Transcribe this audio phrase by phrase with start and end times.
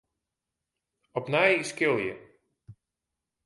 [1.19, 2.13] Opnij skilje.